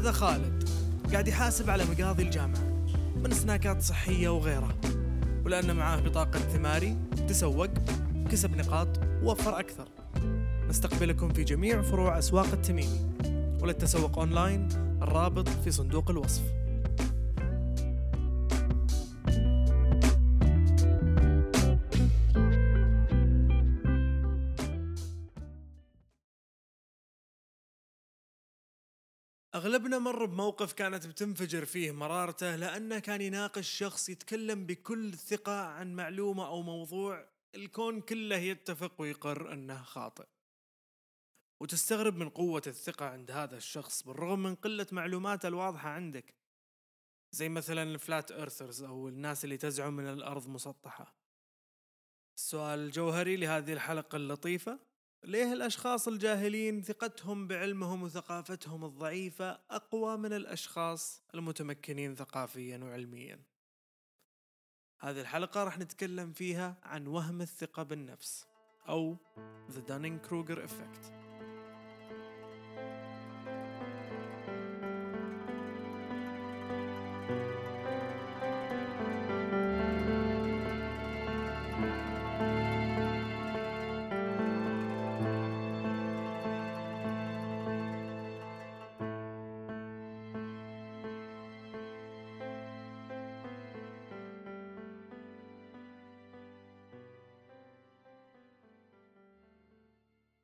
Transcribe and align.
هذا 0.00 0.12
خالد 0.12 0.68
قاعد 1.12 1.28
يحاسب 1.28 1.70
على 1.70 1.84
مقاضي 1.84 2.22
الجامعة 2.22 2.86
من 3.16 3.30
سناكات 3.30 3.82
صحية 3.82 4.28
وغيرها 4.28 4.74
ولأن 5.44 5.76
معاه 5.76 6.00
بطاقة 6.00 6.38
ثماري 6.38 6.96
تسوق 7.28 7.68
كسب 8.30 8.56
نقاط 8.56 8.88
ووفر 9.22 9.60
أكثر. 9.60 9.88
نستقبلكم 10.68 11.32
في 11.32 11.44
جميع 11.44 11.82
فروع 11.82 12.18
أسواق 12.18 12.46
التميمي 12.52 13.10
وللتسوق 13.62 14.18
أونلاين 14.18 14.68
الرابط 15.02 15.48
في 15.48 15.70
صندوق 15.70 16.10
الوصف. 16.10 16.42
أغلبنا 29.54 29.98
مر 29.98 30.24
بموقف 30.24 30.72
كانت 30.72 31.06
بتنفجر 31.06 31.64
فيه 31.64 31.90
مرارته 31.90 32.56
لأنه 32.56 32.98
كان 32.98 33.20
يناقش 33.20 33.68
شخص 33.68 34.08
يتكلم 34.08 34.66
بكل 34.66 35.14
ثقة 35.14 35.66
عن 35.66 35.94
معلومة 35.94 36.46
أو 36.46 36.62
موضوع 36.62 37.28
الكون 37.54 38.00
كله 38.00 38.36
يتفق 38.36 39.00
ويقر 39.00 39.52
أنه 39.52 39.82
خاطئ. 39.82 40.26
وتستغرب 41.62 42.16
من 42.16 42.28
قوة 42.28 42.62
الثقة 42.66 43.06
عند 43.06 43.30
هذا 43.30 43.56
الشخص 43.56 44.02
بالرغم 44.02 44.42
من 44.42 44.54
قلة 44.54 44.86
معلوماته 44.92 45.46
الواضحة 45.46 45.88
عندك. 45.88 46.34
زي 47.32 47.48
مثلا 47.48 47.82
الفلات 47.82 48.30
ايرثرز 48.32 48.82
أو 48.82 49.08
الناس 49.08 49.44
اللي 49.44 49.56
تزعم 49.56 50.00
أن 50.00 50.08
الأرض 50.08 50.48
مسطحة. 50.48 51.14
السؤال 52.38 52.78
الجوهري 52.78 53.36
لهذه 53.36 53.72
الحلقة 53.72 54.16
اللطيفة. 54.16 54.89
ليه 55.24 55.52
الأشخاص 55.52 56.08
الجاهلين 56.08 56.82
ثقتهم 56.82 57.46
بعلمهم 57.46 58.02
وثقافتهم 58.02 58.84
الضعيفة 58.84 59.60
أقوى 59.70 60.16
من 60.16 60.32
الأشخاص 60.32 61.22
المتمكنين 61.34 62.14
ثقافيا 62.14 62.78
وعلميا؟ 62.78 63.38
هذه 65.00 65.20
الحلقة 65.20 65.64
راح 65.64 65.78
نتكلم 65.78 66.32
فيها 66.32 66.76
عن 66.82 67.06
وهم 67.06 67.40
الثقة 67.40 67.82
بالنفس 67.82 68.46
أو 68.88 69.16
The 69.68 69.90
Dunning-Kruger 69.90 70.58
Effect. 70.58 71.19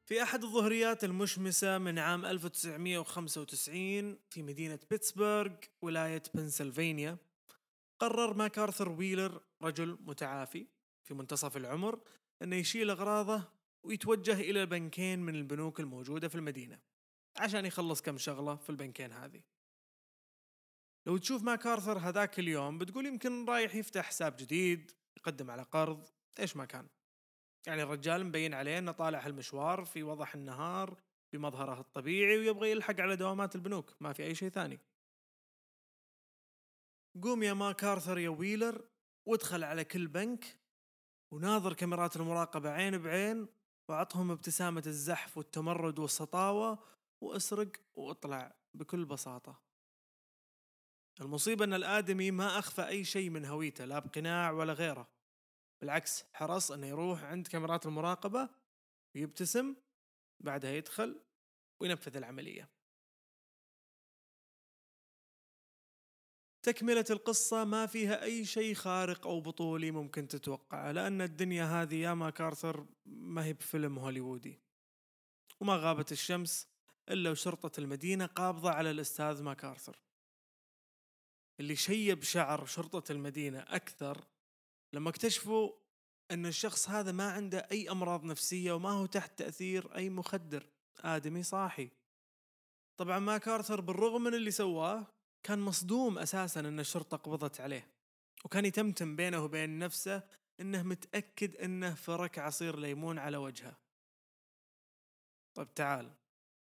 في 0.07 0.23
أحد 0.23 0.45
الظهريات 0.45 1.05
المشمسة 1.05 1.79
من 1.79 1.99
عام 1.99 2.25
1995 2.25 4.19
في 4.31 4.43
مدينة 4.43 4.79
بيتسبرغ 4.91 5.53
ولاية 5.83 6.23
بنسلفانيا 6.35 7.17
قرر 7.99 8.35
ماكارثر 8.35 8.89
ويلر 8.89 9.41
رجل 9.63 9.99
متعافي 10.01 10.67
في 11.05 11.15
منتصف 11.15 11.57
العمر 11.57 12.01
أنه 12.43 12.57
يشيل 12.57 12.91
أغراضه 12.91 13.43
ويتوجه 13.83 14.41
إلى 14.41 14.67
بنكين 14.67 15.19
من 15.19 15.35
البنوك 15.35 15.81
الموجودة 15.81 16.29
في 16.29 16.35
المدينة 16.35 16.79
عشان 17.37 17.67
يخلص 17.67 18.03
كم 18.03 18.19
شغلة 18.19 18.57
في 18.57 18.71
البنكين 18.71 19.13
هذه. 19.13 19.43
لو 21.07 21.17
تشوف 21.17 21.43
ماكارثر 21.43 21.99
هذاك 21.99 22.39
اليوم 22.39 22.79
بتقول 22.79 23.07
يمكن 23.07 23.45
رايح 23.45 23.75
يفتح 23.75 24.05
حساب 24.05 24.37
جديد 24.37 24.93
يقدم 25.17 25.51
على 25.51 25.63
قرض 25.63 26.09
إيش 26.41 26.57
ما 26.57 26.65
كان. 26.65 26.87
يعني 27.67 27.83
الرجال 27.83 28.27
مبين 28.27 28.55
عليه 28.55 28.79
إنه 28.79 28.93
طالع 28.93 29.27
هالمشوار 29.27 29.85
في 29.85 30.03
وضح 30.03 30.35
النهار 30.35 30.97
بمظهره 31.33 31.81
الطبيعي 31.81 32.39
ويبغى 32.39 32.71
يلحق 32.71 33.01
على 33.01 33.17
دوامات 33.17 33.55
البنوك 33.55 33.95
ما 34.01 34.13
في 34.13 34.23
أي 34.23 34.35
شيء 34.35 34.49
ثاني. 34.49 34.81
قوم 37.23 37.43
يا 37.43 37.53
ماكارثر 37.53 38.19
يا 38.19 38.29
ويلر 38.29 38.85
وادخل 39.27 39.65
على 39.65 39.85
كل 39.85 40.07
بنك 40.07 40.59
وناظر 41.31 41.73
كاميرات 41.73 42.17
المراقبة 42.17 42.71
عين 42.71 42.99
بعين 42.99 43.47
وعطهم 43.89 44.31
ابتسامة 44.31 44.83
الزحف 44.87 45.37
والتمرد 45.37 45.99
والسطاوة 45.99 46.79
وأسرق 47.21 47.73
وأطلع 47.95 48.55
بكل 48.75 49.05
بساطة. 49.05 49.61
المصيبة 51.21 51.65
إن 51.65 51.75
الآدمي 51.75 52.31
ما 52.31 52.59
أخفى 52.59 52.89
أي 52.89 53.05
شيء 53.05 53.31
من 53.31 53.45
هويته 53.45 53.85
لا 53.85 53.99
بقناع 53.99 54.51
ولا 54.51 54.73
غيره. 54.73 55.09
بالعكس 55.81 56.25
حرص 56.33 56.71
إنه 56.71 56.87
يروح 56.87 57.25
عند 57.25 57.47
كاميرات 57.47 57.87
المراقبة 57.87 58.49
ويبتسم 59.15 59.77
بعدها 60.41 60.71
يدخل 60.71 61.21
وينفذ 61.81 62.17
العملية. 62.17 62.69
تكملة 66.63 67.05
القصة 67.11 67.65
ما 67.65 67.87
فيها 67.87 68.23
أي 68.23 68.45
شيء 68.45 68.75
خارق 68.75 69.27
أو 69.27 69.41
بطولي 69.41 69.91
ممكن 69.91 70.29
تتوقعه 70.29 70.93
لأن 70.93 71.23
الدنيا 71.23 71.65
هذه 71.65 71.95
يا 71.95 72.15
ماكارثر 72.15 72.87
ما 73.07 73.45
هي 73.45 73.53
بفيلم 73.53 73.99
هوليوودي. 73.99 74.61
وما 75.61 75.77
غابت 75.77 76.13
الشمس 76.13 76.69
إلا 77.09 77.31
وشرطة 77.31 77.81
المدينة 77.81 78.27
قابضة 78.27 78.71
على 78.71 78.91
الأستاذ 78.91 79.43
ماكارثر 79.43 79.99
اللي 81.61 81.77
شيب 81.77 82.23
شعر 82.23 82.67
شرطة 82.67 83.13
المدينة 83.13 83.59
أكثر 83.59 84.25
لما 84.93 85.11
اكتشفوا 85.11 85.73
أن 86.31 86.47
الشخص 86.47 86.89
هذا 86.89 87.13
ما 87.13 87.33
عنده 87.33 87.69
أي 87.73 87.91
أمراض 87.91 88.25
نفسية 88.25 88.73
وما 88.73 88.91
هو 88.91 89.07
تحت 89.07 89.39
تأثير 89.39 89.97
أي 89.97 90.11
مخدر 90.11 90.67
آدمي 91.01 91.43
صاحي. 91.43 91.91
طبعا 92.97 93.19
ماكارثر 93.19 93.81
بالرغم 93.81 94.23
من 94.23 94.35
اللي 94.35 94.51
سواه 94.51 95.07
كان 95.43 95.59
مصدوم 95.59 96.19
أساسا 96.19 96.61
أن 96.61 96.81
الشرطة 96.81 97.17
قبضت 97.17 97.61
عليه. 97.61 97.89
وكان 98.45 98.65
يتمتم 98.65 99.17
بينه 99.17 99.45
وبين 99.45 99.79
نفسه 99.79 100.23
أنه 100.61 100.83
متأكد 100.83 101.57
أنه 101.57 101.95
فرك 101.95 102.39
عصير 102.39 102.79
ليمون 102.79 103.19
على 103.19 103.37
وجهه. 103.37 103.77
طيب 105.55 105.75
تعال 105.75 106.11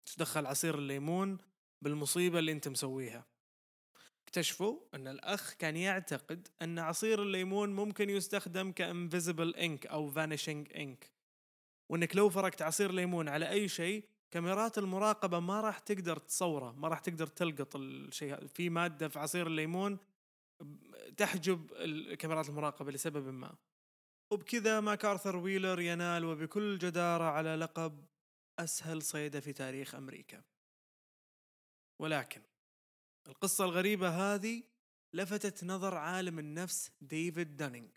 إيش 0.07 0.17
دخل 0.17 0.45
عصير 0.45 0.75
الليمون 0.77 1.37
بالمصيبة 1.81 2.39
اللي 2.39 2.51
أنت 2.51 2.67
مسويها؟ 2.67 3.25
اكتشفوا 4.27 4.79
أن 4.93 5.07
الأخ 5.07 5.53
كان 5.53 5.77
يعتقد 5.77 6.47
أن 6.61 6.79
عصير 6.79 7.21
الليمون 7.21 7.75
ممكن 7.75 8.09
يستخدم 8.09 8.71
ك 8.71 8.79
invisible 8.79 9.55
ink 9.55 9.87
أو 9.87 10.09
vanishing 10.09 10.73
ink. 10.73 11.11
وإنك 11.89 12.15
لو 12.15 12.29
فركت 12.29 12.61
عصير 12.61 12.91
ليمون 12.91 13.29
على 13.29 13.49
أي 13.49 13.67
شيء 13.67 14.03
كاميرات 14.31 14.77
المراقبة 14.77 15.39
ما 15.39 15.61
راح 15.61 15.79
تقدر 15.79 16.17
تصوره 16.17 16.71
ما 16.71 16.87
راح 16.87 16.99
تقدر 16.99 17.27
تلقط 17.27 17.75
الشيء 17.75 18.47
في 18.47 18.69
مادة 18.69 19.07
في 19.07 19.19
عصير 19.19 19.47
الليمون 19.47 19.97
تحجب 21.17 21.67
كاميرات 22.13 22.49
المراقبة 22.49 22.91
لسبب 22.91 23.27
ما. 23.27 23.55
وبكذا 24.33 24.79
ماكارثر 24.79 25.35
ويلر 25.35 25.79
ينال 25.79 26.25
وبكل 26.25 26.77
جدارة 26.77 27.23
على 27.23 27.55
لقب 27.55 28.05
أسهل 28.59 29.01
صيدة 29.01 29.39
في 29.39 29.53
تاريخ 29.53 29.95
أمريكا. 29.95 30.43
ولكن 32.01 32.41
القصة 33.27 33.65
الغريبة 33.65 34.09
هذه 34.09 34.63
لفتت 35.13 35.63
نظر 35.63 35.95
عالم 35.95 36.39
النفس 36.39 36.91
ديفيد 37.01 37.57
دانينج 37.57 37.89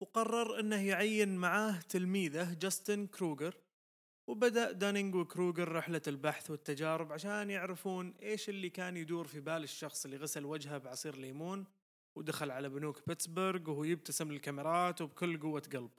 وقرر 0.00 0.60
إنه 0.60 0.86
يعين 0.86 1.36
معاه 1.36 1.80
تلميذه 1.80 2.54
جاستن 2.54 3.06
كروجر 3.06 3.54
وبدأ 4.26 4.72
دانينج 4.72 5.14
وكروجر 5.14 5.72
رحلة 5.72 6.02
البحث 6.06 6.50
والتجارب 6.50 7.12
عشان 7.12 7.50
يعرفون 7.50 8.14
إيش 8.22 8.48
اللي 8.48 8.70
كان 8.70 8.96
يدور 8.96 9.26
في 9.26 9.40
بال 9.40 9.64
الشخص 9.64 10.04
اللي 10.04 10.16
غسل 10.16 10.44
وجهه 10.44 10.78
بعصير 10.78 11.16
ليمون 11.16 11.64
ودخل 12.14 12.50
على 12.50 12.68
بنوك 12.68 13.08
بيتسبرغ 13.08 13.70
وهو 13.70 13.84
يبتسم 13.84 14.32
للكاميرات 14.32 15.00
وبكل 15.00 15.40
قوة 15.40 15.62
قلب. 15.72 15.90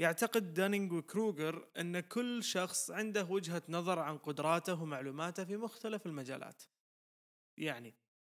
يعتقد 0.00 0.54
دانينج 0.54 0.92
وكروجر 0.92 1.68
أن 1.78 2.00
كل 2.00 2.44
شخص 2.44 2.90
عنده 2.90 3.24
وجهة 3.24 3.62
نظر 3.68 3.98
عن 3.98 4.18
قدراته 4.18 4.82
ومعلوماته 4.82 5.44
في 5.44 5.56
مختلف 5.56 6.06
المجالات. 6.06 6.62
يعني 7.58 7.94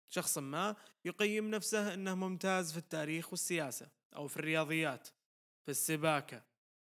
شخص 0.09 0.37
ما 0.37 0.75
يقيم 1.05 1.49
نفسه 1.49 1.93
أنه 1.93 2.15
ممتاز 2.15 2.71
في 2.71 2.77
التاريخ 2.77 3.29
والسياسة 3.31 3.89
أو 4.15 4.27
في 4.27 4.37
الرياضيات 4.37 5.07
في 5.65 5.71
السباكة 5.71 6.43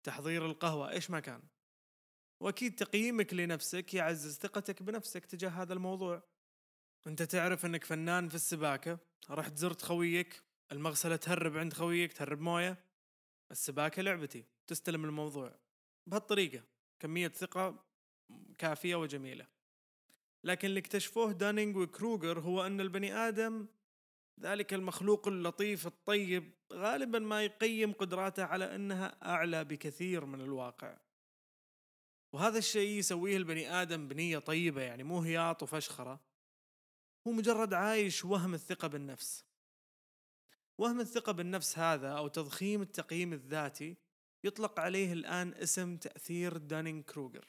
تحضير 0.03 0.47
القهوة 0.47 0.91
إيش 0.91 1.11
ما 1.11 1.21
كان. 1.21 1.43
وأكيد 2.41 2.75
تقييمك 2.75 3.35
لنفسك 3.35 3.95
يعزز 3.95 4.39
ثقتك 4.39 4.83
بنفسك 4.83 5.27
تجاه 5.27 5.51
هذا 5.51 5.73
الموضوع. 5.73 6.23
أنت 7.07 7.23
تعرف 7.23 7.67
أنك 7.67 7.85
فنان 7.85 8.29
في 8.29 8.35
السباكة 8.35 8.99
رحت 9.31 9.57
زرت 9.57 9.83
خويك 9.83 10.43
المغسلة 10.73 11.17
تهرب 11.17 11.57
عند 11.57 11.73
خويك 11.73 12.13
تهرب 12.13 12.41
موية. 12.41 12.85
السباكة 13.51 14.03
لعبتي. 14.03 14.58
تستلم 14.69 15.05
الموضوع. 15.05 15.55
بهالطريقة 16.07 16.63
كمية 17.01 17.29
ثقة 17.29 17.85
كافية 18.59 18.97
وجميلة. 18.97 19.47
لكن 20.45 20.69
اللي 20.69 20.81
اكتشفوه 20.81 21.33
دانينج 21.33 21.77
وكروجر 21.77 22.41
هو 22.41 22.67
أن 22.67 22.81
البني 22.81 23.15
آدم 23.15 23.67
ذلك 24.41 24.75
المخلوق 24.75 25.29
اللطيف 25.29 25.87
الطيب 25.87 26.53
غالبا 26.73 27.19
ما 27.19 27.45
يقيم 27.45 27.93
قدراته 27.93 28.45
على 28.45 28.75
أنها 28.75 29.17
أعلى 29.23 29.65
بكثير 29.65 30.25
من 30.25 30.41
الواقع. 30.41 30.99
وهذا 32.33 32.59
الشيء 32.59 32.99
يسويه 32.99 33.37
البني 33.37 33.83
آدم 33.83 34.09
بنية 34.09 34.39
طيبة 34.39 34.83
يعني 34.83 35.03
مو 35.03 35.21
هياط 35.21 35.63
وفشخرة. 35.63 36.21
هو 37.27 37.33
مجرد 37.33 37.75
عايش 37.75 38.25
وهم 38.25 38.55
الثقة 38.55 38.89
بالنفس. 38.89 39.45
وهم 40.79 41.01
الثقة 41.01 41.33
بالنفس 41.33 41.79
هذا 41.79 42.09
أو 42.09 42.29
تضخيم 42.29 42.83
التقييم 42.83 43.33
الذاتي 43.33 43.97
يطلق 44.45 44.81
عليه 44.81 45.13
الآن 45.13 45.55
اسم 45.55 45.97
تأثير 45.97 46.57
دانينج 46.57 47.05
كروجر 47.05 47.49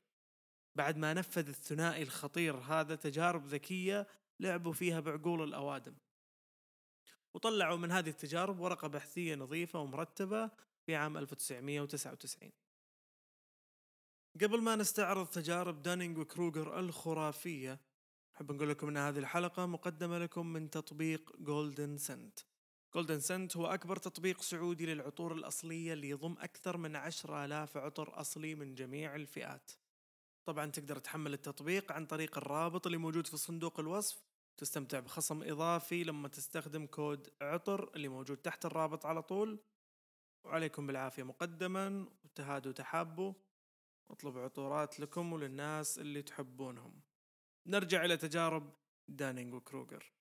بعد 0.76 0.98
ما 0.98 1.14
نفذ 1.14 1.48
الثنائي 1.48 2.04
الخطير 2.04 2.56
هذا 2.56 2.96
تجارب 2.96 3.46
ذكية 3.46 4.08
لعبوا 4.40 4.74
فيها 4.74 5.00
بعقول 5.00 5.44
الأوادم. 5.44 5.96
وطلعوا 7.34 7.78
من 7.78 7.92
هذه 7.92 8.10
التجارب 8.10 8.60
ورقة 8.60 8.88
بحثية 8.88 9.36
نظيفة 9.36 9.80
ومرتبة 9.80 10.52
في 10.86 10.96
عام 10.96 11.18
1999 11.18 12.52
قبل 14.42 14.62
ما 14.62 14.76
نستعرض 14.76 15.28
تجارب 15.28 15.82
دانينج 15.82 16.18
وكروجر 16.18 16.80
الخرافية 16.80 17.80
أحب 18.36 18.52
نقول 18.52 18.70
لكم 18.70 18.88
أن 18.88 18.98
هذه 18.98 19.20
الحلقة 19.20 19.66
مقدمة 19.66 20.18
لكم 20.18 20.48
من 20.48 20.70
تطبيق 20.70 21.36
Golden 21.40 21.98
Scent 21.98 22.40
Golden 22.96 23.20
Scent 23.20 23.58
هو 23.58 23.66
أكبر 23.66 23.96
تطبيق 23.96 24.42
سعودي 24.42 24.86
للعطور 24.86 25.34
الأصلية 25.34 25.94
اللي 25.94 26.10
يضم 26.10 26.36
أكثر 26.40 26.78
من 26.78 26.96
عشرة 26.96 27.46
آلاف 27.46 27.78
عطر 27.78 28.22
أصلي 28.22 28.56
من 28.56 28.76
جميع 28.76 29.16
الفئات. 29.16 29.72
طبعا 30.46 30.66
تقدر 30.66 30.98
تحمل 31.00 31.34
التطبيق 31.34 31.92
عن 31.92 32.06
طريق 32.06 32.38
الرابط 32.38 32.86
اللي 32.86 32.98
موجود 32.98 33.28
في 33.28 33.38
صندوق 33.38 33.80
الوصف. 33.80 34.24
تستمتع 34.58 35.00
بخصم 35.00 35.44
إضافي 35.44 36.04
لما 36.04 36.28
تستخدم 36.28 36.86
كود 36.86 37.30
عطر 37.42 37.92
اللي 37.96 38.08
موجود 38.08 38.38
تحت 38.38 38.66
الرابط 38.66 39.06
على 39.06 39.22
طول. 39.22 39.60
وعليكم 40.46 40.88
بالعافية 40.88 41.24
مقدما 41.24 42.10
وتهادوا 42.24 42.72
تحابوا 42.72 43.34
أطلب 44.12 44.38
عطورات 44.38 45.00
لكم 45.00 45.34
وللناس 45.34 46.00
اللي 46.00 46.22
تحبونهم. 46.22 47.02
نرجع 47.66 48.06
إلى 48.06 48.18
تجارب 48.18 48.74
دانينج 49.08 49.54
وكروجر 49.54 50.12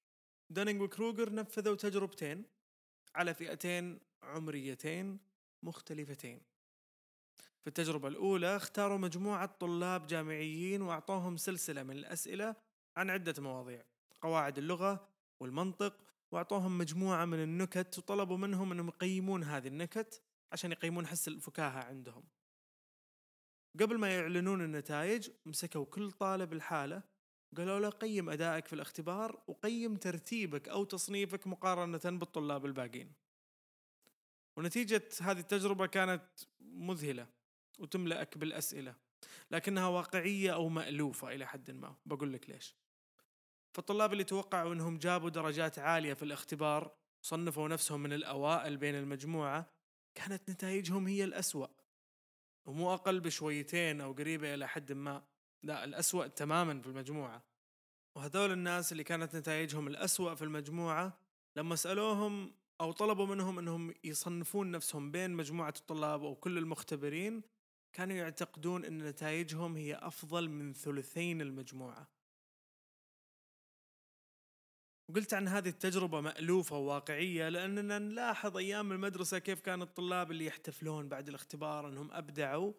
دانينج 0.50 0.80
وكروجر 0.80 1.34
نفذوا 1.34 1.76
تجربتين. 1.76 2.57
على 3.14 3.34
فئتين 3.34 4.00
عمريتين 4.22 5.18
مختلفتين. 5.62 6.40
في 7.60 7.66
التجربة 7.66 8.08
الأولى 8.08 8.56
اختاروا 8.56 8.98
مجموعة 8.98 9.46
طلاب 9.46 10.06
جامعيين 10.06 10.82
وأعطوهم 10.82 11.36
سلسلة 11.36 11.82
من 11.82 11.96
الأسئلة 11.96 12.56
عن 12.96 13.10
عدة 13.10 13.42
مواضيع 13.42 13.84
قواعد 14.20 14.58
اللغة 14.58 15.08
والمنطق 15.40 15.96
وأعطوهم 16.32 16.78
مجموعة 16.78 17.24
من 17.24 17.42
النكت 17.42 17.98
وطلبوا 17.98 18.36
منهم 18.36 18.72
أنهم 18.72 18.88
يقيمون 18.88 19.44
هذه 19.44 19.68
النكت 19.68 20.22
عشان 20.52 20.72
يقيمون 20.72 21.06
حس 21.06 21.28
الفكاهة 21.28 21.84
عندهم. 21.84 22.24
قبل 23.80 23.98
ما 23.98 24.14
يعلنون 24.14 24.64
النتائج 24.64 25.30
مسكوا 25.46 25.84
كل 25.84 26.12
طالب 26.12 26.52
الحالة 26.52 27.02
قالوا 27.56 27.80
له 27.80 27.88
قيم 27.88 28.30
أدائك 28.30 28.66
في 28.66 28.72
الاختبار 28.72 29.42
وقيم 29.46 29.96
ترتيبك 29.96 30.68
أو 30.68 30.84
تصنيفك 30.84 31.46
مقارنة 31.46 32.00
بالطلاب 32.04 32.66
الباقين. 32.66 33.12
ونتيجة 34.56 35.08
هذه 35.20 35.38
التجربة 35.38 35.86
كانت 35.86 36.24
مذهلة 36.60 37.26
وتملأك 37.78 38.38
بالأسئلة 38.38 38.94
لكنها 39.50 39.86
واقعية 39.86 40.54
أو 40.54 40.68
مألوفة 40.68 41.34
إلى 41.34 41.46
حد 41.46 41.70
ما. 41.70 41.94
بقول 42.06 42.32
لك 42.32 42.50
ليش. 42.50 42.74
فالطلاب 43.72 44.12
اللي 44.12 44.24
توقعوا 44.24 44.72
أنهم 44.72 44.98
جابوا 44.98 45.30
درجات 45.30 45.78
عالية 45.78 46.14
في 46.14 46.22
الاختبار 46.22 46.94
صنفوا 47.22 47.68
نفسهم 47.68 48.02
من 48.02 48.12
الأوائل 48.12 48.76
بين 48.76 48.94
المجموعة 48.94 49.70
كانت 50.14 50.50
نتائجهم 50.50 51.06
هي 51.06 51.24
الأسوأ. 51.24 51.66
ومو 52.66 52.94
أقل 52.94 53.20
بشويتين 53.20 54.00
أو 54.00 54.12
قريبة 54.12 54.54
إلى 54.54 54.68
حد 54.68 54.92
ما. 54.92 55.24
لا 55.62 55.84
الأسوأ 55.84 56.26
تماما 56.26 56.80
في 56.80 56.86
المجموعة. 56.86 57.42
وهذول 58.14 58.52
الناس 58.52 58.92
اللي 58.92 59.04
كانت 59.04 59.36
نتائجهم 59.36 59.88
الأسوأ 59.88 60.34
في 60.34 60.42
المجموعة 60.42 61.18
لما 61.56 61.76
سألوهم 61.76 62.54
أو 62.80 62.92
طلبوا 62.92 63.26
منهم 63.26 63.58
أنهم 63.58 63.94
يصنفون 64.04 64.70
نفسهم 64.70 65.10
بين 65.10 65.30
مجموعة 65.30 65.74
الطلاب 65.76 66.24
أو 66.24 66.34
كل 66.34 66.58
المختبرين 66.58 67.42
كانوا 67.92 68.16
يعتقدون 68.16 68.84
أن 68.84 68.98
نتائجهم 68.98 69.76
هي 69.76 69.94
أفضل 69.94 70.48
من 70.48 70.72
ثلثين 70.72 71.40
المجموعة. 71.40 72.08
وقلت 75.08 75.34
عن 75.34 75.48
هذه 75.48 75.68
التجربة 75.68 76.20
مألوفة 76.20 76.76
وواقعية 76.76 77.48
لأننا 77.48 77.98
نلاحظ 77.98 78.56
أيام 78.56 78.92
المدرسة 78.92 79.38
كيف 79.38 79.60
كان 79.60 79.82
الطلاب 79.82 80.30
اللي 80.30 80.46
يحتفلون 80.46 81.08
بعد 81.08 81.28
الاختبار 81.28 81.88
أنهم 81.88 82.12
أبدعوا 82.12 82.72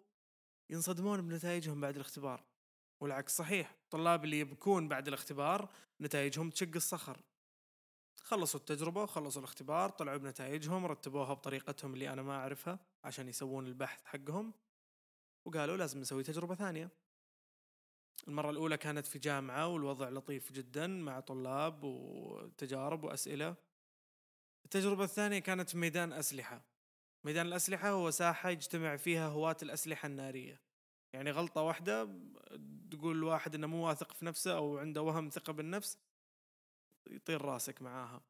ينصدمون 0.70 1.28
بنتائجهم 1.28 1.80
بعد 1.80 1.94
الاختبار. 1.94 2.49
والعكس 3.00 3.36
صحيح. 3.36 3.70
الطلاب 3.84 4.24
اللي 4.24 4.40
يبكون 4.40 4.88
بعد 4.88 5.08
الاختبار 5.08 5.68
نتائجهم 6.00 6.50
تشق 6.50 6.70
الصخر. 6.76 7.20
خلصوا 8.22 8.60
التجربة 8.60 9.02
وخلصوا 9.02 9.42
الاختبار 9.42 9.90
طلعوا 9.90 10.16
بنتائجهم 10.16 10.86
رتبوها 10.86 11.34
بطريقتهم 11.34 11.94
اللي 11.94 12.12
أنا 12.12 12.22
ما 12.22 12.36
أعرفها 12.36 12.78
عشان 13.04 13.28
يسوون 13.28 13.66
البحث 13.66 14.04
حقهم 14.04 14.52
وقالوا 15.44 15.76
لازم 15.76 16.00
نسوي 16.00 16.22
تجربة 16.22 16.54
ثانية. 16.54 16.90
المرة 18.28 18.50
الأولى 18.50 18.76
كانت 18.76 19.06
في 19.06 19.18
جامعة 19.18 19.68
والوضع 19.68 20.08
لطيف 20.08 20.52
جدا 20.52 20.86
مع 20.86 21.20
طلاب 21.20 21.84
وتجارب 21.84 23.04
وأسئلة. 23.04 23.54
التجربة 24.64 25.04
الثانية 25.04 25.38
كانت 25.38 25.70
في 25.70 25.78
ميدان 25.78 26.12
أسلحة. 26.12 26.62
ميدان 27.24 27.46
الأسلحة 27.46 27.88
هو 27.88 28.10
ساحة 28.10 28.50
يجتمع 28.50 28.96
فيها 28.96 29.28
هواة 29.28 29.56
الأسلحة 29.62 30.06
النارية. 30.06 30.60
يعني 31.12 31.30
غلطة 31.30 31.62
واحدة 31.62 32.08
تقول 32.90 33.16
الواحد 33.16 33.54
إنه 33.54 33.66
مو 33.66 33.86
واثق 33.86 34.12
في 34.12 34.24
نفسه 34.24 34.56
أو 34.56 34.78
عنده 34.78 35.02
وهم 35.02 35.28
ثقة 35.28 35.52
بالنفس 35.52 35.98
يطير 37.06 37.42
راسك 37.42 37.82
معاها. 37.82 38.22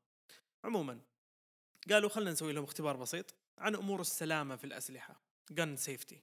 عموما 0.65 1.01
قالوا 1.91 2.09
خلنا 2.09 2.31
نسوي 2.31 2.53
لهم 2.53 2.65
اختبار 2.65 2.97
بسيط 2.97 3.35
عن 3.59 3.75
أمور 3.75 4.01
السلامة 4.01 4.57
في 4.57 4.65
الأسلحة 4.65 5.21
gun 5.53 5.75
safety 5.75 6.23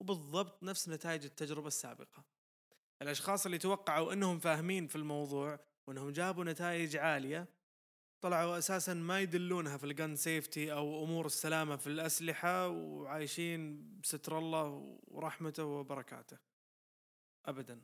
وبالضبط 0.00 0.62
نفس 0.62 0.88
نتائج 0.88 1.24
التجربة 1.24 1.66
السابقة. 1.66 2.24
الأشخاص 3.02 3.46
اللي 3.46 3.58
توقعوا 3.58 4.12
إنهم 4.12 4.38
فاهمين 4.38 4.86
في 4.86 4.96
الموضوع 4.96 5.58
وإنهم 5.86 6.10
جابوا 6.10 6.44
نتائج 6.44 6.96
عالية 6.96 7.48
طلعوا 8.20 8.58
أساسا 8.58 8.94
ما 8.94 9.20
يدلونها 9.20 9.76
في 9.76 9.84
ال 9.84 9.92
gun 9.92 10.16
safety 10.16 10.72
أو 10.72 11.04
أمور 11.04 11.26
السلامة 11.26 11.76
في 11.76 11.86
الأسلحة 11.86 12.68
وعايشين 12.68 13.90
بستر 14.00 14.38
الله 14.38 14.98
ورحمته 15.08 15.64
وبركاته. 15.64 16.38
ابدا. 17.46 17.82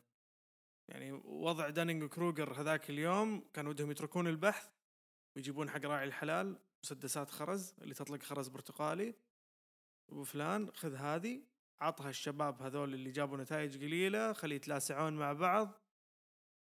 يعني 0.89 1.13
وضع 1.13 1.69
دانينج 1.69 2.03
وكروجر 2.03 2.61
هذاك 2.61 2.91
اليوم 2.91 3.45
كان 3.55 3.67
ودهم 3.67 3.91
يتركون 3.91 4.27
البحث 4.27 4.69
ويجيبون 5.37 5.71
حق 5.71 5.85
راعي 5.85 6.05
الحلال 6.05 6.59
مسدسات 6.85 7.31
خرز 7.31 7.75
اللي 7.83 7.95
تطلق 7.95 8.23
خرز 8.23 8.49
برتقالي. 8.49 9.15
وفلان 10.09 10.71
خذ 10.73 10.95
هذه 10.95 11.43
عطها 11.81 12.11
الشباب 12.11 12.63
هذول 12.63 12.95
اللي 12.95 13.11
جابوا 13.11 13.37
نتائج 13.37 13.77
قليلة 13.85 14.33
خلي 14.33 14.55
يتلاسعون 14.55 15.13
مع 15.13 15.33
بعض. 15.33 15.86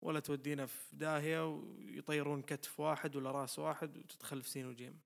ولا 0.01 0.19
تودينا 0.19 0.65
في 0.65 0.95
داهية 0.95 1.47
ويطيرون 1.47 2.41
كتف 2.41 2.79
واحد 2.79 3.15
ولا 3.15 3.31
راس 3.31 3.59
واحد 3.59 3.97
وتدخل 3.97 4.41
في 4.41 4.49
سين 4.49 4.65
وجيم 4.65 4.99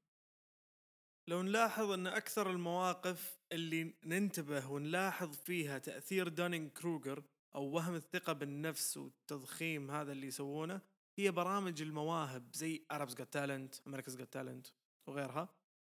لو 1.28 1.42
نلاحظ 1.42 1.92
أن 1.92 2.08
أكثر 2.08 2.50
المواقف 2.50 3.40
اللي 3.52 3.94
ننتبه 4.06 4.68
ونلاحظ 4.72 5.36
فيها 5.36 5.78
تأثير 5.78 6.28
دونينج 6.28 6.72
كروجر 6.72 7.24
أو 7.56 7.64
وهم 7.64 7.96
الثقة 7.96 8.34
بالنفس 8.34 8.98
والتضخيم 8.98 9.92
هذا 9.92 10.12
اللي 10.12 10.28
يسوونه 10.28 10.82
هي 11.18 11.32
برامج 11.32 11.82
المواهب 11.82 12.50
زي 12.54 12.86
Arabs 12.94 13.12
Got 13.12 13.32
Talent, 13.36 13.90
America's 13.90 14.18
Got 14.18 14.40
Talent 14.40 14.72
وغيرها. 15.08 15.50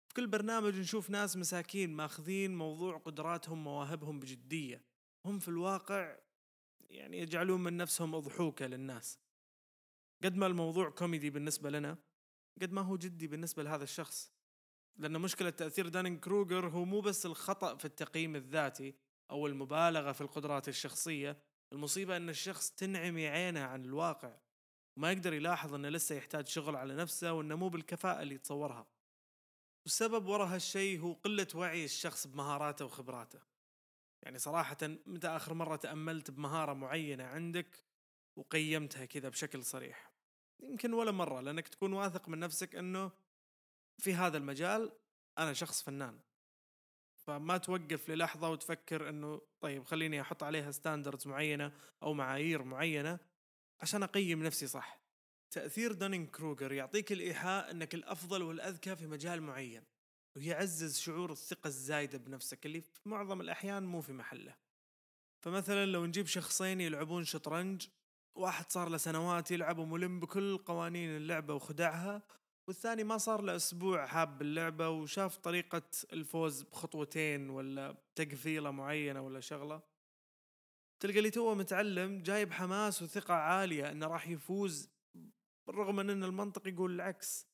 في 0.08 0.14
كل 0.14 0.26
برنامج 0.26 0.78
نشوف 0.78 1.10
ناس 1.10 1.36
مساكين 1.36 1.90
ماخذين 1.90 2.56
موضوع 2.56 2.98
قدراتهم 2.98 3.64
مواهبهم 3.64 4.20
بجدية. 4.20 4.84
هم 5.26 5.38
في 5.38 5.48
الواقع 5.48 6.16
يعني 6.94 7.18
يجعلون 7.18 7.62
من 7.62 7.76
نفسهم 7.76 8.14
أضحوكة 8.14 8.66
للناس. 8.66 9.18
قد 10.24 10.36
ما 10.36 10.46
الموضوع 10.46 10.90
كوميدي 10.90 11.30
بالنسبة 11.30 11.70
لنا 11.70 11.98
قد 12.62 12.72
ما 12.72 12.80
هو 12.80 12.96
جدي 12.96 13.26
بالنسبة 13.26 13.62
لهذا 13.62 13.84
الشخص. 13.84 14.32
لأن 14.96 15.20
مشكلة 15.20 15.50
تأثير 15.50 15.88
دانينج 15.88 16.20
كروجر 16.20 16.68
هو 16.68 16.84
مو 16.84 17.00
بس 17.00 17.26
الخطأ 17.26 17.76
في 17.76 17.84
التقييم 17.84 18.36
الذاتي 18.36 18.94
أو 19.30 19.46
المبالغة 19.46 20.12
في 20.12 20.20
القدرات 20.20 20.68
الشخصية 20.68 21.38
المصيبة 21.72 22.16
أن 22.16 22.28
الشخص 22.28 22.70
تنعمي 22.70 23.28
عينه 23.28 23.60
عن 23.60 23.84
الواقع 23.84 24.36
وما 24.96 25.12
يقدر 25.12 25.34
يلاحظ 25.34 25.74
أنه 25.74 25.88
لسه 25.88 26.14
يحتاج 26.14 26.46
شغل 26.46 26.76
على 26.76 26.94
نفسه 26.94 27.32
وأنه 27.32 27.56
مو 27.56 27.68
بالكفاءة 27.68 28.22
اللي 28.22 28.34
يتصورها. 28.34 28.86
والسبب 29.84 30.26
وراء 30.26 30.46
هالشيء 30.46 31.00
هو 31.00 31.12
قلة 31.12 31.48
وعي 31.54 31.84
الشخص 31.84 32.26
بمهاراته 32.26 32.84
وخبراته. 32.84 33.53
يعني 34.24 34.38
صراحة 34.38 34.76
متى 34.82 35.28
آخر 35.28 35.54
مرة 35.54 35.76
تأملت 35.76 36.30
بمهارة 36.30 36.72
معينة 36.72 37.24
عندك 37.24 37.84
وقيمتها 38.36 39.04
كذا 39.04 39.28
بشكل 39.28 39.64
صريح؟ 39.64 40.12
يمكن 40.60 40.92
ولا 40.92 41.10
مرة 41.10 41.40
لأنك 41.40 41.68
تكون 41.68 41.92
واثق 41.92 42.28
من 42.28 42.38
نفسك 42.38 42.76
أنه 42.76 43.10
في 43.98 44.14
هذا 44.14 44.36
المجال 44.36 44.92
أنا 45.38 45.52
شخص 45.52 45.82
فنان. 45.82 46.20
فما 47.26 47.58
توقف 47.58 48.08
للحظة 48.08 48.50
وتفكر 48.50 49.08
أنه 49.08 49.40
طيب 49.60 49.84
خليني 49.84 50.20
أحط 50.20 50.42
عليها 50.42 50.70
standards 50.70 51.26
معينة 51.26 51.72
أو 52.02 52.14
معايير 52.14 52.62
معينة 52.62 53.18
عشان 53.80 54.02
أقيم 54.02 54.42
نفسي 54.42 54.66
صح. 54.66 55.00
تأثير 55.50 55.92
دانينج 55.92 56.30
كروجر 56.30 56.72
يعطيك 56.72 57.12
الإيحاء 57.12 57.70
أنك 57.70 57.94
الأفضل 57.94 58.42
والأذكى 58.42 58.96
في 58.96 59.06
مجال 59.06 59.42
معين. 59.42 59.84
ويعزز 60.36 60.98
شعور 60.98 61.32
الثقة 61.32 61.68
الزايدة 61.68 62.18
بنفسك 62.18 62.66
اللي 62.66 62.80
في 62.80 63.08
معظم 63.08 63.40
الأحيان 63.40 63.86
مو 63.86 64.00
في 64.00 64.12
محله. 64.12 64.54
فمثلا 65.40 65.86
لو 65.86 66.06
نجيب 66.06 66.26
شخصين 66.26 66.80
يلعبون 66.80 67.24
شطرنج 67.24 67.86
واحد 68.34 68.72
صار 68.72 68.88
له 68.88 68.96
سنوات 68.96 69.50
يلعب 69.50 69.78
وملم 69.78 70.20
بكل 70.20 70.58
قوانين 70.58 71.16
اللعبة 71.16 71.54
وخدعها 71.54 72.22
والثاني 72.68 73.04
ما 73.04 73.18
صار 73.18 73.42
له 73.42 73.56
أسبوع 73.56 74.06
حاب 74.06 74.42
اللعبة 74.42 74.88
وشاف 74.88 75.36
طريقة 75.36 75.82
الفوز 76.12 76.62
بخطوتين 76.62 77.50
ولا 77.50 77.96
تقفيلة 78.14 78.70
معينة 78.70 79.20
ولا 79.20 79.40
شغلة 79.40 79.82
تلقى 81.00 81.18
اللي 81.18 81.30
توه 81.30 81.54
متعلم 81.54 82.22
جايب 82.22 82.52
حماس 82.52 83.02
وثقة 83.02 83.34
عالية 83.34 83.90
إنه 83.90 84.06
راح 84.06 84.28
يفوز 84.28 84.90
من 85.68 86.10
إن 86.10 86.24
المنطق 86.24 86.68
يقول 86.68 86.94
العكس. 86.94 87.46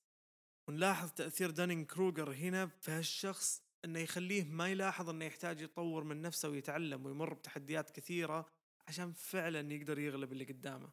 ونلاحظ 0.70 1.10
تأثير 1.10 1.50
دانينج 1.50 1.86
كروجر 1.86 2.32
هنا 2.32 2.66
في 2.66 2.90
هالشخص 2.90 3.62
إنه 3.84 3.98
يخليه 3.98 4.44
ما 4.44 4.68
يلاحظ 4.68 5.08
إنه 5.08 5.24
يحتاج 5.24 5.60
يطور 5.60 6.04
من 6.04 6.22
نفسه 6.22 6.48
ويتعلم 6.48 7.06
ويمر 7.06 7.34
بتحديات 7.34 7.90
كثيرة 7.90 8.46
عشان 8.88 9.12
فعلا 9.12 9.72
يقدر 9.72 9.98
يغلب 9.98 10.32
اللي 10.32 10.44
قدامه. 10.44 10.90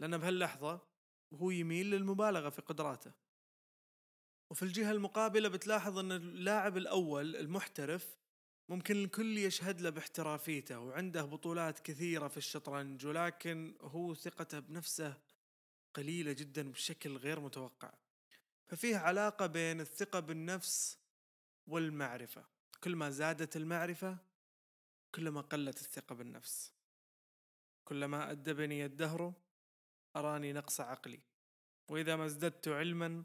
لأنه 0.00 0.16
بهاللحظة 0.16 0.80
وهو 1.30 1.50
يميل 1.50 1.90
للمبالغة 1.90 2.48
في 2.48 2.62
قدراته. 2.62 3.12
وفي 4.50 4.62
الجهة 4.62 4.90
المقابلة 4.90 5.48
بتلاحظ 5.48 5.98
أن 5.98 6.12
اللاعب 6.12 6.76
الأول 6.76 7.36
المحترف 7.36 8.16
ممكن 8.68 8.96
الكل 8.96 9.38
يشهد 9.38 9.80
له 9.80 9.90
باحترافيته 9.90 10.78
وعنده 10.78 11.24
بطولات 11.24 11.78
كثيرة 11.78 12.28
في 12.28 12.36
الشطرنج 12.36 13.06
ولكن 13.06 13.74
هو 13.80 14.14
ثقته 14.14 14.58
بنفسه 14.58 15.14
قليلة 15.94 16.32
جدا 16.32 16.70
بشكل 16.70 17.16
غير 17.16 17.40
متوقع. 17.40 18.03
ففيه 18.74 18.96
علاقة 18.96 19.46
بين 19.46 19.80
الثقة 19.80 20.20
بالنفس 20.20 20.98
والمعرفة. 21.66 22.44
كل 22.84 22.96
ما 22.96 23.10
زادت 23.10 23.56
المعرفة 23.56 24.18
كلما 25.14 25.40
قلت 25.40 25.80
الثقة 25.80 26.14
بالنفس. 26.14 26.72
كلما 27.84 28.30
أدبني 28.30 28.84
الدهر 28.84 29.32
أراني 30.16 30.52
نقص 30.52 30.80
عقلي. 30.80 31.20
وإذا 31.88 32.16
ما 32.16 32.26
ازددت 32.26 32.68
علما 32.68 33.24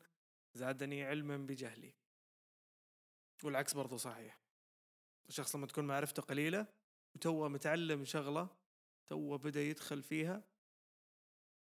زادني 0.53 1.03
علما 1.03 1.37
بجهلي. 1.37 1.93
والعكس 3.43 3.73
برضو 3.73 3.97
صحيح. 3.97 4.39
الشخص 5.29 5.55
لما 5.55 5.67
تكون 5.67 5.87
معرفته 5.87 6.21
قليلة 6.21 6.67
وتوه 7.15 7.49
متعلم 7.49 8.05
شغلة 8.05 8.49
توه 9.07 9.37
بدأ 9.37 9.61
يدخل 9.61 10.03
فيها 10.03 10.43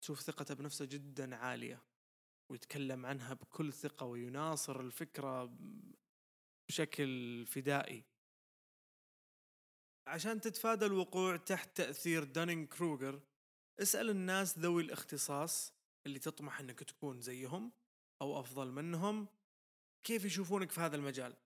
تشوف 0.01 0.21
ثقته 0.21 0.55
بنفسه 0.55 0.85
جدا 0.85 1.37
عالية. 1.37 1.88
ويتكلم 2.51 3.07
عنها 3.07 3.35
بكل 3.35 3.73
ثقة 3.73 4.07
ويناصر 4.07 4.81
الفكرة 4.81 5.59
بشكل 6.69 7.47
فدائي. 7.47 8.05
عشان 10.07 10.41
تتفادى 10.41 10.87
الوقوع 10.87 11.37
تحت 11.37 11.77
تأثير 11.77 12.25
دانينج 12.25 12.69
كروجر 12.69 13.21
اسأل 13.83 14.11
الناس 14.11 14.59
ذوي 14.59 14.83
الاختصاص 14.83 15.75
اللي 16.07 16.19
تطمح 16.19 16.61
إنك 16.61 16.79
تكون 16.79 17.21
زيهم 17.21 17.73
أو 18.23 18.41
أفضل 18.41 18.73
منهم 18.73 19.29
كيف 20.05 20.25
يشوفونك 20.25 20.71
في 20.71 20.81
هذا 20.81 20.97
المجال؟ 20.97 21.37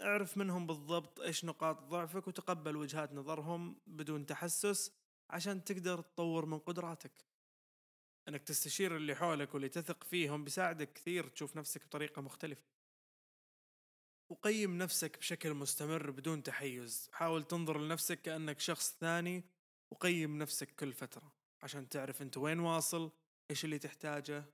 اعرف 0.00 0.36
منهم 0.36 0.66
بالضبط 0.66 1.20
إيش 1.20 1.44
نقاط 1.44 1.80
ضعفك 1.80 2.28
وتقبل 2.28 2.76
وجهات 2.76 3.12
نظرهم 3.12 3.80
بدون 3.86 4.26
تحسس 4.26 4.92
عشان 5.30 5.64
تقدر 5.64 6.00
تطور 6.00 6.46
من 6.46 6.58
قدراتك. 6.58 7.27
إنك 8.28 8.42
تستشير 8.42 8.96
اللي 8.96 9.14
حولك 9.14 9.54
واللي 9.54 9.68
تثق 9.68 10.04
فيهم 10.04 10.44
بيساعدك 10.44 10.92
كثير 10.92 11.28
تشوف 11.28 11.56
نفسك 11.56 11.86
بطريقة 11.86 12.22
مختلفة. 12.22 12.64
وقيم 14.30 14.78
نفسك 14.78 15.18
بشكل 15.18 15.54
مستمر 15.54 16.10
بدون 16.10 16.42
تحيز. 16.42 17.10
حاول 17.12 17.44
تنظر 17.44 17.78
لنفسك 17.78 18.22
كأنك 18.22 18.60
شخص 18.60 18.96
ثاني 19.00 19.44
وقيم 19.92 20.38
نفسك 20.38 20.74
كل 20.74 20.92
فترة 20.92 21.32
عشان 21.62 21.88
تعرف 21.88 22.22
أنت 22.22 22.36
وين 22.36 22.60
واصل 22.60 23.12
إيش 23.50 23.64
اللي 23.64 23.78
تحتاجه 23.78 24.44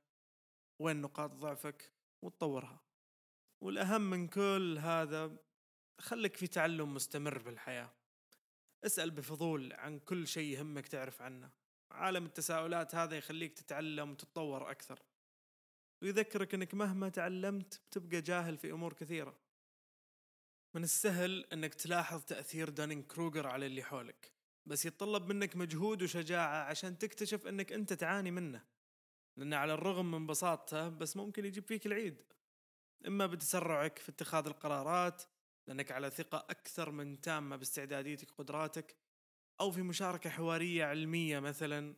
وين 0.83 1.01
نقاط 1.01 1.31
ضعفك 1.31 1.93
وتطورها. 2.23 2.81
والأهم 3.61 4.11
من 4.11 4.29
كل 4.29 4.79
هذا 4.81 5.37
خلك 6.01 6.37
في 6.37 6.47
تعلم 6.47 6.95
مستمر 6.95 7.39
بالحياة. 7.39 7.93
اسأل 8.85 9.11
بفضول 9.11 9.73
عن 9.73 9.99
كل 9.99 10.27
شيء 10.27 10.59
يهمك 10.59 10.89
تعرف 10.89 11.23
عنه. 11.23 11.64
عالم 11.95 12.27
التساؤلات 12.27 12.95
هذا 12.95 13.17
يخليك 13.17 13.53
تتعلم 13.53 14.11
وتتطور 14.11 14.71
أكثر. 14.71 14.99
ويذكرك 16.03 16.55
أنك 16.55 16.75
مهما 16.75 17.09
تعلمت 17.09 17.81
بتبقى 17.91 18.21
جاهل 18.21 18.57
في 18.57 18.73
أمور 18.73 18.93
كثيرة. 18.93 19.39
من 20.75 20.85
السهل 20.85 21.47
أنك 21.53 21.75
تلاحظ 21.75 22.25
تأثير 22.25 22.69
دانينج 22.69 23.05
كروجر 23.05 23.47
على 23.47 23.67
اللي 23.67 23.83
حولك 23.83 24.33
بس 24.67 24.87
يتطلب 24.87 25.27
منك 25.27 25.57
مجهود 25.57 26.03
وشجاعة 26.03 26.65
عشان 26.65 26.99
تكتشف 26.99 27.47
أنك 27.47 27.73
أنت 27.73 27.93
تعاني 27.93 28.31
منه. 28.31 28.65
لأنه 29.37 29.57
على 29.57 29.75
الرغم 29.75 30.11
من 30.11 30.27
بساطته 30.27 30.89
بس 30.89 31.17
ممكن 31.17 31.45
يجيب 31.45 31.65
فيك 31.65 31.87
العيد. 31.87 32.23
إما 33.07 33.27
بتسرعك 33.27 33.99
في 33.99 34.09
اتخاذ 34.09 34.47
القرارات 34.47 35.23
لأنك 35.67 35.93
على 35.93 36.11
ثقة 36.11 36.47
أكثر 36.51 36.91
من 36.91 37.21
تامة 37.21 37.57
باستعداديتك 37.57 38.31
قدراتك 38.31 38.97
أو 39.61 39.71
في 39.71 39.83
مشاركة 39.83 40.31
حوارية 40.31 40.85
علمية 40.85 41.41
مثلا 41.41 41.97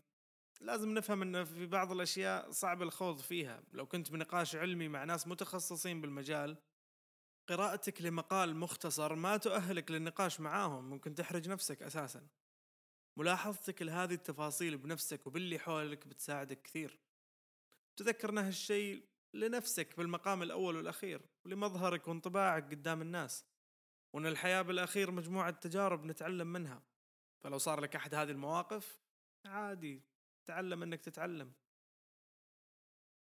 لازم 0.60 0.94
نفهم 0.94 1.22
أن 1.22 1.44
في 1.44 1.66
بعض 1.66 1.92
الأشياء 1.92 2.50
صعب 2.50 2.82
الخوض 2.82 3.20
فيها. 3.20 3.62
لو 3.72 3.86
كنت 3.86 4.10
بنقاش 4.10 4.56
علمي 4.56 4.88
مع 4.88 5.04
ناس 5.04 5.26
متخصصين 5.26 6.00
بالمجال 6.00 6.56
قراءتك 7.48 8.02
لمقال 8.02 8.56
مختصر 8.56 9.14
ما 9.14 9.36
تؤهلك 9.36 9.90
للنقاش 9.90 10.40
معاهم 10.40 10.90
ممكن 10.90 11.14
تحرج 11.14 11.48
نفسك 11.48 11.82
أساسا. 11.82 12.26
ملاحظتك 13.16 13.82
لهذه 13.82 14.14
التفاصيل 14.14 14.76
بنفسك 14.76 15.26
وباللي 15.26 15.58
حولك 15.58 16.06
بتساعدك 16.06 16.62
كثير. 16.62 17.00
تذكر 17.96 18.30
إن 18.30 18.38
هالشيء 18.38 19.04
لنفسك 19.34 19.96
بالمقام 19.96 20.42
الأول 20.42 20.76
والأخير 20.76 21.20
ولمظهرك 21.44 22.08
وانطباعك 22.08 22.64
قدام 22.70 23.02
الناس 23.02 23.46
وإن 24.12 24.26
الحياة 24.26 24.62
بالأخير 24.62 25.10
مجموعة 25.10 25.50
تجارب 25.50 26.04
نتعلم 26.04 26.46
منها. 26.46 26.82
فلو 27.44 27.58
صار 27.58 27.80
لك 27.80 27.96
أحد 27.96 28.14
هذه 28.14 28.30
المواقف 28.30 29.00
عادي 29.46 30.02
تعلم 30.46 30.82
إنك 30.82 31.00
تتعلم. 31.00 31.52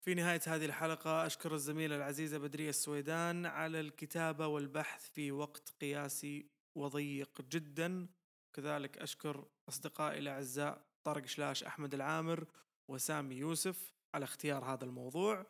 في 0.02 0.14
نهاية 0.14 0.42
هذه 0.48 0.66
الحلقة 0.66 1.26
أشكر 1.26 1.54
الزميلة 1.54 1.96
العزيزة 1.96 2.38
بدرية 2.38 2.70
السويدان 2.70 3.46
على 3.46 3.80
الكتابة 3.80 4.48
والبحث 4.48 5.10
في 5.10 5.32
وقت 5.32 5.70
قياسي 5.82 6.50
وضيق 6.76 7.42
جدا. 7.42 8.08
كذلك 8.54 8.98
أشكر 8.98 9.48
أصدقائي 9.70 10.20
الأعزاء 10.20 10.86
طارق 11.04 11.26
شلاش 11.26 11.64
أحمد 11.64 11.94
العامر 11.94 12.48
وسامي 12.88 13.36
يوسف 13.36 13.94
على 14.14 14.24
اختيار 14.24 14.66
هذا 14.66 14.86
الموضوع. 14.86 15.46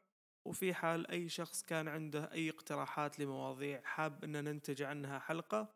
وفي 0.45 0.73
حال 0.73 1.11
أي 1.11 1.29
شخص 1.29 1.63
كان 1.63 1.87
عنده 1.87 2.31
أي 2.31 2.49
اقتراحات 2.49 3.19
لمواضيع 3.19 3.81
حاب 3.81 4.23
أن 4.23 4.43
ننتج 4.43 4.81
عنها 4.81 5.19
حلقة 5.19 5.73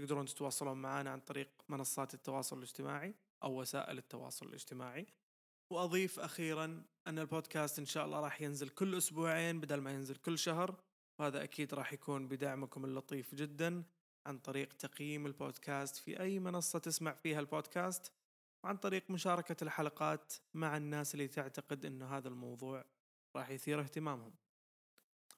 تقدرون 0.00 0.26
تتواصلون 0.26 0.82
معنا 0.82 1.10
عن 1.10 1.20
طريق 1.20 1.48
منصات 1.68 2.14
التواصل 2.14 2.58
الاجتماعي 2.58 3.14
أو 3.42 3.60
وسائل 3.60 3.98
التواصل 3.98 4.46
الاجتماعي. 4.46 5.06
وأضيف 5.70 6.20
أخيرا 6.20 6.84
أن 7.06 7.18
البودكاست 7.18 7.78
إن 7.78 7.86
شاء 7.86 8.04
الله 8.06 8.20
راح 8.20 8.42
ينزل 8.42 8.68
كل 8.68 8.96
أسبوعين 8.96 9.60
بدل 9.60 9.80
ما 9.80 9.92
ينزل 9.92 10.16
كل 10.16 10.38
شهر 10.38 10.80
وهذا 11.18 11.42
أكيد 11.42 11.74
راح 11.74 11.92
يكون 11.92 12.28
بدعمكم 12.28 12.84
اللطيف 12.84 13.34
جدا 13.34 13.84
عن 14.26 14.38
طريق 14.38 14.72
تقييم 14.72 15.26
البودكاست 15.26 15.96
في 15.96 16.20
أي 16.20 16.38
منصة 16.38 16.78
تسمع 16.78 17.12
فيها 17.12 17.40
البودكاست 17.40 18.12
وعن 18.64 18.76
طريق 18.76 19.10
مشاركة 19.10 19.64
الحلقات 19.64 20.32
مع 20.54 20.76
الناس 20.76 21.14
اللي 21.14 21.28
تعتقد 21.28 21.84
أنه 21.84 22.16
هذا 22.16 22.28
الموضوع 22.28 22.84
راح 23.36 23.50
يثير 23.50 23.80
اهتمامهم. 23.80 24.34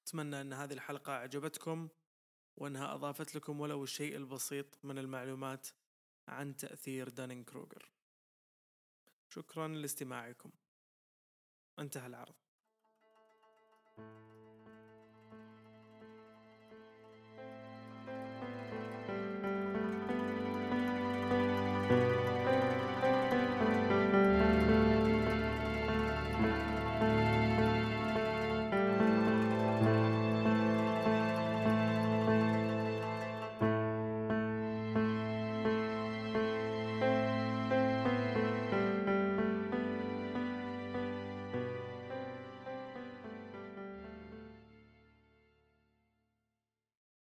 أتمنى 0.03 0.41
أن 0.41 0.53
هذه 0.53 0.73
الحلقة 0.73 1.13
أعجبتكم. 1.13 1.89
وأنها 2.57 2.95
أضافت 2.95 3.35
لكم 3.35 3.61
ولو 3.61 3.85
الشيء 3.85 4.17
البسيط 4.17 4.85
من 4.85 4.99
المعلومات 4.99 5.69
عن 6.29 6.57
تأثير 6.57 7.09
دانين 7.09 7.45
كروجر 7.45 7.93
شكرا 9.29 9.69
لاستماعكم. 9.69 10.51
انتهى 11.79 12.07
العرض. 12.07 12.35